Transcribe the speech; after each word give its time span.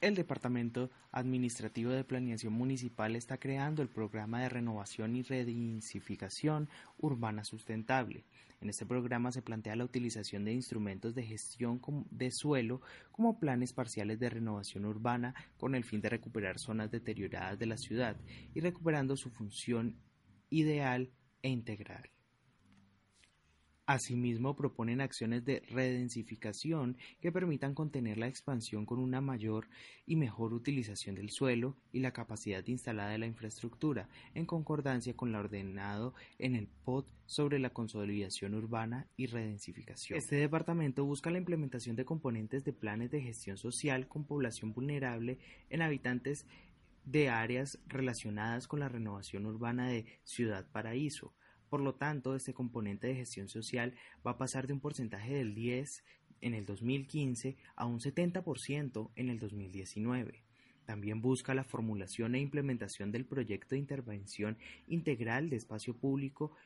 El 0.00 0.14
Departamento 0.14 0.90
Administrativo 1.12 1.90
de 1.90 2.04
Planeación 2.04 2.54
Municipal 2.54 3.16
está 3.16 3.36
creando 3.36 3.82
el 3.82 3.90
programa 3.90 4.40
de 4.40 4.48
renovación 4.48 5.14
y 5.14 5.20
redensificación 5.20 6.70
urbana 6.96 7.44
sustentable. 7.44 8.24
En 8.62 8.70
este 8.70 8.86
programa 8.86 9.30
se 9.30 9.42
plantea 9.42 9.76
la 9.76 9.84
utilización 9.84 10.46
de 10.46 10.54
instrumentos 10.54 11.14
de 11.14 11.24
gestión 11.24 11.82
de 12.10 12.30
suelo 12.30 12.80
como 13.12 13.38
planes 13.38 13.74
parciales 13.74 14.18
de 14.18 14.30
renovación 14.30 14.86
urbana 14.86 15.34
con 15.58 15.74
el 15.74 15.84
fin 15.84 16.00
de 16.00 16.08
recuperar 16.08 16.58
zonas 16.58 16.90
deterioradas 16.90 17.58
de 17.58 17.66
la 17.66 17.76
ciudad 17.76 18.16
y 18.54 18.60
recuperando 18.60 19.18
su 19.18 19.28
función 19.28 19.96
ideal 20.48 21.10
e 21.42 21.50
integral. 21.50 22.08
Asimismo, 23.90 24.54
proponen 24.54 25.00
acciones 25.00 25.44
de 25.44 25.64
redensificación 25.68 26.96
que 27.20 27.32
permitan 27.32 27.74
contener 27.74 28.18
la 28.18 28.28
expansión 28.28 28.86
con 28.86 29.00
una 29.00 29.20
mayor 29.20 29.66
y 30.06 30.14
mejor 30.14 30.54
utilización 30.54 31.16
del 31.16 31.30
suelo 31.30 31.76
y 31.90 31.98
la 31.98 32.12
capacidad 32.12 32.64
instalada 32.68 33.10
de 33.10 33.18
la 33.18 33.26
infraestructura, 33.26 34.08
en 34.36 34.46
concordancia 34.46 35.16
con 35.16 35.32
lo 35.32 35.40
ordenado 35.40 36.14
en 36.38 36.54
el 36.54 36.68
POT 36.68 37.12
sobre 37.26 37.58
la 37.58 37.70
consolidación 37.70 38.54
urbana 38.54 39.08
y 39.16 39.26
redensificación. 39.26 40.16
Este 40.16 40.36
departamento 40.36 41.04
busca 41.04 41.32
la 41.32 41.38
implementación 41.38 41.96
de 41.96 42.04
componentes 42.04 42.62
de 42.62 42.72
planes 42.72 43.10
de 43.10 43.22
gestión 43.22 43.56
social 43.56 44.06
con 44.06 44.24
población 44.24 44.72
vulnerable 44.72 45.40
en 45.68 45.82
habitantes 45.82 46.46
de 47.04 47.28
áreas 47.28 47.80
relacionadas 47.88 48.68
con 48.68 48.78
la 48.78 48.88
renovación 48.88 49.46
urbana 49.46 49.88
de 49.88 50.06
Ciudad 50.22 50.64
Paraíso, 50.70 51.34
por 51.70 51.80
lo 51.80 51.94
tanto, 51.94 52.34
este 52.34 52.52
componente 52.52 53.06
de 53.06 53.14
gestión 53.14 53.48
social 53.48 53.94
va 54.26 54.32
a 54.32 54.38
pasar 54.38 54.66
de 54.66 54.72
un 54.72 54.80
porcentaje 54.80 55.32
del 55.32 55.54
10 55.54 56.04
en 56.40 56.54
el 56.54 56.66
2015 56.66 57.56
a 57.76 57.86
un 57.86 58.00
70% 58.00 59.12
en 59.14 59.30
el 59.30 59.38
2019. 59.38 60.44
También 60.84 61.22
busca 61.22 61.54
la 61.54 61.62
formulación 61.62 62.34
e 62.34 62.40
implementación 62.40 63.12
del 63.12 63.24
proyecto 63.24 63.76
de 63.76 63.78
intervención 63.78 64.58
integral 64.88 65.48
de 65.48 65.56
espacio 65.56 65.96
público 65.96 66.56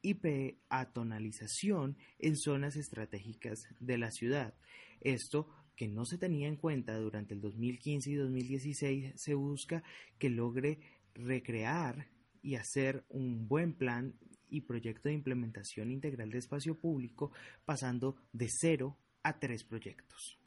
y 0.00 0.14
peatonalización 0.14 1.98
en 2.18 2.36
zonas 2.36 2.76
estratégicas 2.76 3.68
de 3.78 3.98
la 3.98 4.10
ciudad. 4.10 4.54
Esto 5.02 5.48
que 5.76 5.88
no 5.88 6.06
se 6.06 6.16
tenía 6.16 6.48
en 6.48 6.56
cuenta 6.56 6.96
durante 6.98 7.34
el 7.34 7.42
2015 7.42 8.10
y 8.10 8.14
2016 8.14 9.12
se 9.20 9.34
busca 9.34 9.82
que 10.18 10.30
logre 10.30 10.78
recrear 11.12 12.08
y 12.40 12.54
hacer 12.54 13.04
un 13.08 13.48
buen 13.48 13.74
plan 13.74 14.14
y 14.48 14.62
proyecto 14.62 15.08
de 15.08 15.14
implementación 15.14 15.90
integral 15.90 16.30
de 16.30 16.38
espacio 16.38 16.78
público, 16.78 17.32
pasando 17.64 18.16
de 18.32 18.48
cero 18.50 18.96
a 19.22 19.38
tres 19.38 19.64
proyectos. 19.64 20.38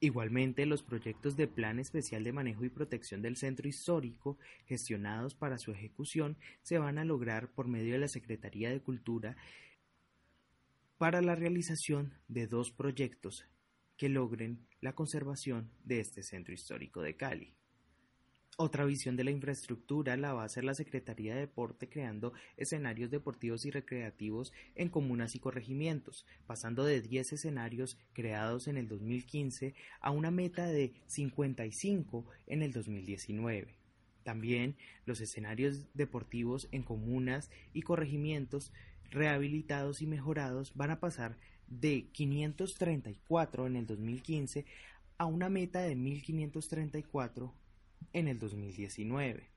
Igualmente, 0.00 0.64
los 0.64 0.84
proyectos 0.84 1.36
de 1.36 1.48
Plan 1.48 1.80
Especial 1.80 2.22
de 2.22 2.32
Manejo 2.32 2.64
y 2.64 2.68
Protección 2.68 3.20
del 3.20 3.36
Centro 3.36 3.68
Histórico, 3.68 4.38
gestionados 4.66 5.34
para 5.34 5.58
su 5.58 5.72
ejecución, 5.72 6.36
se 6.62 6.78
van 6.78 6.98
a 6.98 7.04
lograr 7.04 7.50
por 7.52 7.66
medio 7.66 7.94
de 7.94 7.98
la 7.98 8.08
Secretaría 8.08 8.70
de 8.70 8.80
Cultura 8.80 9.36
para 10.98 11.20
la 11.20 11.34
realización 11.34 12.14
de 12.28 12.46
dos 12.46 12.70
proyectos 12.70 13.44
que 13.96 14.08
logren 14.08 14.66
la 14.80 14.94
conservación 14.94 15.72
de 15.82 15.98
este 15.98 16.22
centro 16.22 16.54
histórico 16.54 17.02
de 17.02 17.16
Cali. 17.16 17.57
Otra 18.60 18.84
visión 18.84 19.14
de 19.14 19.22
la 19.22 19.30
infraestructura 19.30 20.16
la 20.16 20.32
va 20.32 20.42
a 20.42 20.46
hacer 20.46 20.64
la 20.64 20.74
Secretaría 20.74 21.32
de 21.32 21.42
Deporte 21.42 21.88
creando 21.88 22.32
escenarios 22.56 23.08
deportivos 23.08 23.64
y 23.64 23.70
recreativos 23.70 24.52
en 24.74 24.88
comunas 24.88 25.36
y 25.36 25.38
corregimientos, 25.38 26.26
pasando 26.44 26.82
de 26.82 27.00
10 27.00 27.34
escenarios 27.34 27.96
creados 28.14 28.66
en 28.66 28.76
el 28.76 28.88
2015 28.88 29.76
a 30.00 30.10
una 30.10 30.32
meta 30.32 30.66
de 30.66 30.92
55 31.06 32.26
en 32.48 32.62
el 32.62 32.72
2019. 32.72 33.76
También 34.24 34.74
los 35.06 35.20
escenarios 35.20 35.86
deportivos 35.94 36.66
en 36.72 36.82
comunas 36.82 37.52
y 37.72 37.82
corregimientos 37.82 38.72
rehabilitados 39.08 40.02
y 40.02 40.08
mejorados 40.08 40.72
van 40.74 40.90
a 40.90 40.98
pasar 40.98 41.36
de 41.68 42.08
534 42.10 43.68
en 43.68 43.76
el 43.76 43.86
2015 43.86 44.66
a 45.16 45.26
una 45.26 45.48
meta 45.48 45.78
de 45.82 45.94
1534 45.94 47.54
en 48.12 48.28
el 48.28 48.38
2019. 48.38 49.48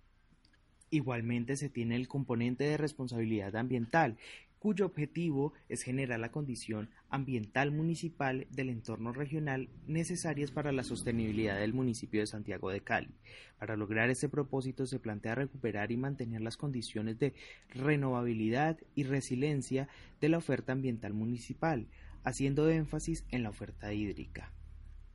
Igualmente 0.90 1.56
se 1.56 1.70
tiene 1.70 1.96
el 1.96 2.08
componente 2.08 2.66
de 2.66 2.78
responsabilidad 2.78 3.56
ambiental, 3.56 4.18
cuyo 4.60 4.86
objetivo 4.86 5.54
es 5.70 5.82
generar 5.82 6.20
la 6.20 6.32
condición 6.32 6.90
ambiental 7.10 7.72
municipal 7.72 8.46
del 8.52 8.70
entorno 8.70 9.12
regional 9.12 9.70
necesarias 9.88 10.52
para 10.52 10.72
la 10.72 10.84
sostenibilidad 10.84 11.58
del 11.58 11.74
municipio 11.74 12.20
de 12.20 12.28
Santiago 12.28 12.70
de 12.70 12.82
Cali. 12.82 13.16
Para 13.58 13.76
lograr 13.76 14.12
este 14.12 14.30
propósito 14.30 14.86
se 14.86 15.00
plantea 15.00 15.34
recuperar 15.34 15.92
y 15.92 15.98
mantener 15.98 16.42
las 16.42 16.58
condiciones 16.58 17.18
de 17.18 17.34
renovabilidad 17.70 18.78
y 18.94 19.04
resiliencia 19.04 19.88
de 20.20 20.30
la 20.30 20.38
oferta 20.38 20.74
ambiental 20.74 21.14
municipal, 21.14 21.88
haciendo 22.24 22.70
énfasis 22.70 23.26
en 23.30 23.42
la 23.42 23.50
oferta 23.50 23.94
hídrica 23.94 24.52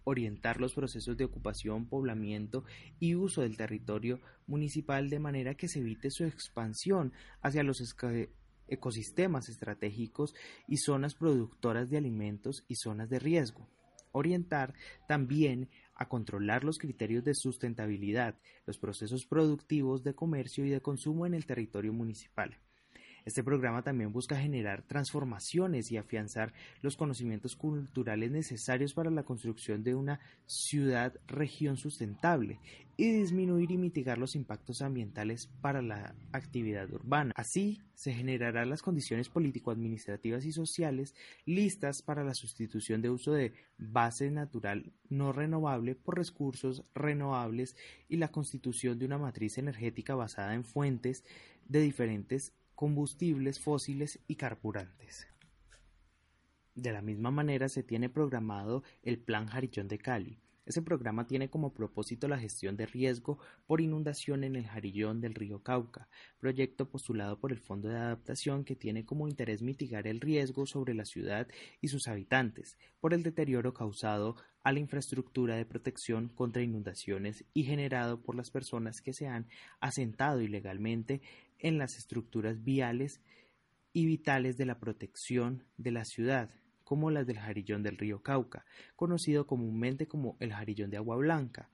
orientar 0.07 0.61
los 0.61 0.73
procesos 0.73 1.17
de 1.17 1.25
ocupación, 1.25 1.87
poblamiento 1.87 2.65
y 3.01 3.17
uso 3.17 3.43
del 3.43 3.57
territorio 3.57 4.21
municipal 4.47 5.11
de 5.11 5.19
manera 5.19 5.57
que 5.57 5.67
se 5.67 5.81
evite 5.81 6.13
su 6.13 6.25
expansión 6.25 7.13
hacia 7.43 7.65
los 7.65 7.83
ecosistemas 8.69 9.49
estratégicos 9.49 10.33
y 10.69 10.77
zonas 10.77 11.17
productoras 11.17 11.91
de 11.91 11.99
alimentos 11.99 12.65
y 12.69 12.77
zonas 12.77 13.11
de 13.11 13.19
riesgo. 13.19 13.69
Orientar 14.13 14.75
también 15.09 15.69
a 15.97 16.09
controlar 16.09 16.63
los 16.63 16.79
criterios 16.79 17.25
de 17.25 17.35
sustentabilidad, 17.35 18.39
los 18.65 18.79
procesos 18.79 19.27
productivos 19.27 20.05
de 20.05 20.15
comercio 20.15 20.65
y 20.65 20.71
de 20.71 20.81
consumo 20.81 21.27
en 21.27 21.35
el 21.35 21.47
territorio 21.47 21.93
municipal. 21.93 22.57
Este 23.27 23.43
programa 23.43 23.83
también 23.83 24.13
busca 24.13 24.39
generar 24.39 24.83
transformaciones 24.83 25.91
y 25.91 25.97
afianzar 25.97 26.53
los 26.81 26.97
conocimientos 26.97 27.57
culturales 27.57 28.31
necesarios 28.31 28.95
para 28.95 29.11
la 29.11 29.25
construcción 29.25 29.83
de 29.83 29.97
una 29.97 30.21
ciudad-región 30.47 31.77
sustentable 31.77 32.61
y 32.97 33.11
disminuir 33.11 33.73
y 33.73 33.79
mitigar 33.79 34.17
los 34.19 34.37
impactos 34.37 34.81
ambientales 34.81 35.49
para 35.61 35.83
la 35.83 36.15
actividad 36.31 36.89
urbana. 36.93 37.33
Así, 37.35 37.81
se 37.95 38.13
generarán 38.15 38.71
las 38.71 38.81
condiciones 38.81 39.29
político-administrativas 39.29 40.45
y 40.45 40.53
sociales 40.53 41.13
listas 41.47 42.03
para 42.03 42.23
la 42.23 42.35
sustitución 42.35 43.03
de 43.03 43.11
uso 43.11 43.33
de 43.33 43.55
base 43.77 44.31
natural 44.31 44.93
no 45.09 45.33
renovable 45.33 45.97
por 45.97 46.17
recursos 46.17 46.85
renovables 46.95 47.75
y 48.09 48.19
la 48.19 48.29
constitución 48.29 49.01
de 49.01 49.07
una 49.07 49.19
matriz 49.19 49.59
energética 49.59 50.15
basada 50.15 50.55
en 50.55 50.63
fuentes 50.63 51.25
de 51.69 51.81
diferentes 51.81 52.55
combustibles 52.77 53.59
fósiles 53.59 54.21
y 54.29 54.37
carburantes. 54.37 55.27
De 56.77 56.93
la 56.93 57.03
misma 57.03 57.31
manera 57.31 57.69
se 57.69 57.83
tiene 57.83 58.11
programado 58.11 58.85
el 59.03 59.19
Plan 59.19 59.47
Jarillón 59.49 59.89
de 59.89 59.99
Cali. 59.99 60.39
Ese 60.67 60.83
programa 60.83 61.29
tiene 61.29 61.49
como 61.49 61.73
propósito 61.73 62.27
la 62.27 62.41
gestión 62.41 62.77
de 62.77 62.87
riesgo 62.87 63.39
por 63.69 63.81
inundación 63.81 64.43
en 64.43 64.57
el 64.57 64.67
Jarillón 64.67 65.21
del 65.21 65.35
río 65.35 65.63
Cauca, 65.63 66.09
proyecto 66.41 66.91
postulado 66.91 67.39
por 67.39 67.53
el 67.53 67.61
Fondo 67.61 67.89
de 67.89 67.97
Adaptación 67.97 68.65
que 68.65 68.75
tiene 68.75 69.05
como 69.05 69.29
interés 69.29 69.63
mitigar 69.63 70.09
el 70.09 70.21
riesgo 70.21 70.67
sobre 70.67 70.93
la 70.93 71.05
ciudad 71.05 71.47
y 71.81 71.87
sus 71.87 72.09
habitantes 72.09 72.77
por 72.99 73.15
el 73.15 73.23
deterioro 73.23 73.75
causado 73.75 74.35
a 74.65 74.73
la 74.73 74.81
infraestructura 74.81 75.55
de 75.55 75.67
protección 75.67 76.31
contra 76.31 76.63
inundaciones 76.63 77.45
y 77.55 77.63
generado 77.63 78.21
por 78.21 78.35
las 78.35 78.51
personas 78.51 79.01
que 79.01 79.13
se 79.13 79.29
han 79.29 79.47
asentado 79.79 80.41
ilegalmente 80.41 81.23
en 81.61 81.79
las 81.79 81.97
estructuras 81.97 82.65
viales 82.65 83.21
y 83.93 84.05
vitales 84.05 84.57
de 84.57 84.67
la 84.67 84.81
protección 84.81 85.63
de 85.77 85.93
la 85.93 86.05
ciudad, 86.05 86.51
como 86.87 87.11
las 87.11 87.27
del 87.27 87.41
Jarillón 87.41 87.83
del 87.83 87.99
río 87.99 88.23
Cauca, 88.23 88.65
conocido 88.95 89.45
comúnmente 89.45 90.07
como 90.07 90.37
el 90.39 90.53
Jarillón 90.53 90.89
de 90.89 90.99
Agua 90.99 91.17
Blanca. 91.17 91.69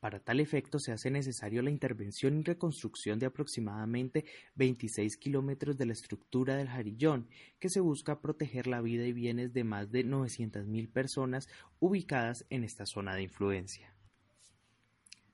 Para 0.00 0.18
tal 0.18 0.40
efecto 0.40 0.80
se 0.80 0.90
hace 0.90 1.12
necesario 1.12 1.62
la 1.62 1.70
intervención 1.70 2.38
y 2.38 2.42
reconstrucción 2.42 3.20
de 3.20 3.26
aproximadamente 3.26 4.24
26 4.56 5.16
kilómetros 5.16 5.76
de 5.76 5.86
la 5.86 5.92
estructura 5.92 6.56
del 6.56 6.68
Jarillón, 6.68 7.28
que 7.60 7.68
se 7.68 7.78
busca 7.78 8.20
proteger 8.20 8.66
la 8.66 8.80
vida 8.80 9.06
y 9.06 9.12
bienes 9.12 9.52
de 9.52 9.62
más 9.62 9.92
de 9.92 10.04
900.000 10.04 10.90
personas 10.90 11.48
ubicadas 11.78 12.46
en 12.50 12.64
esta 12.64 12.84
zona 12.84 13.14
de 13.14 13.22
influencia. 13.22 13.94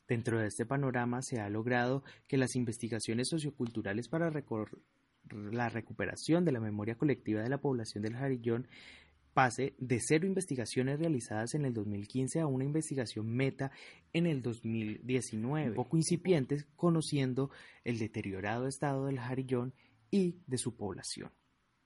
Dentro 0.07 0.39
de 0.39 0.49
este 0.49 0.67
panorama 0.67 1.23
se 1.23 1.41
ha 1.41 1.49
logrado 1.49 2.05
que 2.29 2.37
las 2.37 2.57
investigaciones 2.57 3.29
socioculturales 3.29 4.09
para 4.09 4.29
la 5.31 5.69
recuperación 5.69 6.45
de 6.45 6.53
la 6.53 6.61
memoria 6.61 6.97
colectiva 6.97 7.43
de 7.43 7.49
la 7.49 7.61
población 7.61 8.03
del 8.03 8.17
Jarillón 8.17 8.69
pase 9.35 9.75
de 9.79 10.01
cero 10.01 10.27
investigaciones 10.27 10.99
realizadas 10.99 11.55
en 11.55 11.65
el 11.65 11.75
2015 11.75 12.41
a 12.41 12.47
una 12.47 12.65
investigación 12.65 13.27
meta 13.27 13.73
en 14.13 14.27
el 14.27 14.43
2019, 14.43 15.71
un 15.71 15.75
poco 15.75 15.97
incipientes, 15.97 16.67
conociendo 16.77 17.51
el 17.83 17.99
deteriorado 17.99 18.69
estado 18.69 19.07
del 19.07 19.19
Jarillón 19.19 19.75
y 20.11 20.37
de 20.47 20.57
su 20.57 20.77
población. 20.77 21.33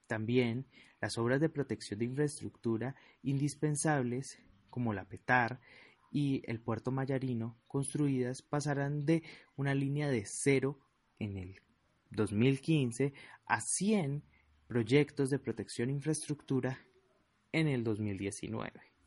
También 0.06 0.66
las 1.00 1.16
obras 1.16 1.40
de 1.40 1.48
protección 1.48 1.98
de 1.98 2.06
infraestructura 2.06 2.94
indispensables 3.22 4.38
como 4.68 4.92
la 4.92 5.06
Petar 5.06 5.60
y 6.10 6.42
el 6.46 6.60
puerto 6.60 6.90
Mayarino 6.90 7.58
construidas 7.66 8.42
pasarán 8.42 9.04
de 9.04 9.22
una 9.56 9.74
línea 9.74 10.08
de 10.08 10.24
cero 10.26 10.78
en 11.18 11.36
el 11.36 11.60
2015 12.10 13.12
a 13.46 13.60
100 13.60 14.22
proyectos 14.66 15.30
de 15.30 15.38
protección 15.38 15.88
e 15.88 15.92
infraestructura 15.92 16.78
en 17.52 17.68
el 17.68 17.84
2019. 17.84 18.97